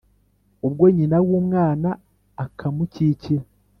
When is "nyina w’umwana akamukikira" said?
0.95-3.45